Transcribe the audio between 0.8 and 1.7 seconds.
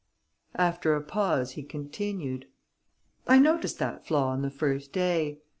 a pause he